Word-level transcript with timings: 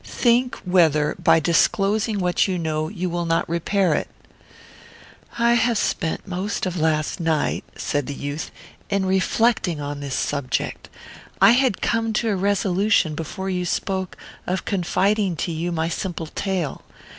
Think 0.03 0.55
whether, 0.65 1.13
by 1.23 1.39
disclosing 1.39 2.17
what 2.17 2.47
you 2.47 2.57
know, 2.57 2.87
you 2.89 3.07
will 3.07 3.27
not 3.27 3.47
repair 3.47 3.93
it." 3.93 4.07
"I 5.37 5.53
have 5.53 5.77
spent 5.77 6.27
most 6.27 6.65
of 6.65 6.79
last 6.79 7.19
night," 7.19 7.63
said 7.75 8.07
the 8.07 8.15
youth, 8.15 8.49
"in 8.89 9.05
reflecting 9.05 9.79
on 9.79 9.99
this 9.99 10.15
subject. 10.15 10.89
I 11.39 11.51
had 11.51 11.83
come 11.83 12.13
to 12.13 12.29
a 12.29 12.35
resolution, 12.35 13.13
before 13.13 13.51
you 13.51 13.63
spoke, 13.63 14.17
of 14.47 14.65
confiding 14.65 15.35
to 15.35 15.51
you 15.51 15.71
my 15.71 15.87
simple 15.87 16.25
tale. 16.25 16.81